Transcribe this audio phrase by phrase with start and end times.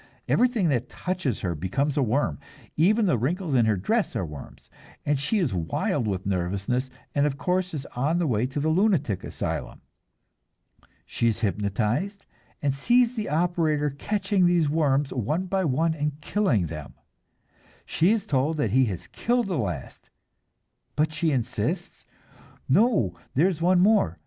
[0.27, 2.39] Everything that touches her becomes a worm,
[2.75, 4.67] even the wrinkles in her dress are worms,
[5.05, 8.69] and she is wild with nervousness, and of course is on the way to the
[8.69, 9.79] lunatic asylum.
[11.05, 12.25] She is hypnotized
[12.63, 16.95] and sees the operator catching these worms one by one and killing them.
[17.85, 20.09] She is told that he has killed the last,
[20.95, 22.05] but she insists,
[22.67, 24.17] "No, there is one more."